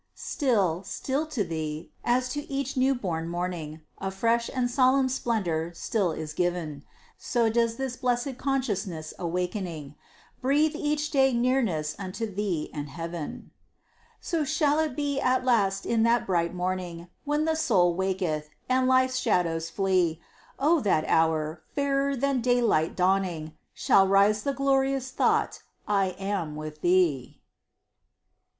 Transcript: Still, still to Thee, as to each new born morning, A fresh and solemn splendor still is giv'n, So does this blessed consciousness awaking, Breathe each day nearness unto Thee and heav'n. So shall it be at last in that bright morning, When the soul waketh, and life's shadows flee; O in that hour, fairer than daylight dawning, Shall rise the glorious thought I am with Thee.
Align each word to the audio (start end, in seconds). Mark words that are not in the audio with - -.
Still, 0.15 0.81
still 0.81 1.27
to 1.27 1.43
Thee, 1.43 1.91
as 2.03 2.29
to 2.29 2.49
each 2.51 2.75
new 2.75 2.95
born 2.95 3.29
morning, 3.29 3.81
A 3.99 4.09
fresh 4.09 4.49
and 4.51 4.67
solemn 4.67 5.07
splendor 5.09 5.73
still 5.75 6.11
is 6.11 6.33
giv'n, 6.33 6.81
So 7.19 7.51
does 7.51 7.75
this 7.75 7.97
blessed 7.97 8.39
consciousness 8.39 9.13
awaking, 9.19 9.93
Breathe 10.41 10.75
each 10.75 11.11
day 11.11 11.33
nearness 11.33 11.95
unto 11.99 12.25
Thee 12.33 12.71
and 12.73 12.89
heav'n. 12.89 13.51
So 14.19 14.43
shall 14.43 14.79
it 14.79 14.95
be 14.95 15.19
at 15.19 15.45
last 15.45 15.85
in 15.85 16.01
that 16.01 16.25
bright 16.25 16.51
morning, 16.51 17.07
When 17.23 17.45
the 17.45 17.53
soul 17.55 17.93
waketh, 17.93 18.49
and 18.67 18.87
life's 18.87 19.17
shadows 19.19 19.69
flee; 19.69 20.19
O 20.57 20.77
in 20.79 20.83
that 20.85 21.05
hour, 21.07 21.61
fairer 21.75 22.15
than 22.15 22.41
daylight 22.41 22.95
dawning, 22.95 23.55
Shall 23.75 24.07
rise 24.07 24.41
the 24.41 24.53
glorious 24.53 25.11
thought 25.11 25.61
I 25.87 26.15
am 26.17 26.55
with 26.55 26.81
Thee. 26.81 27.39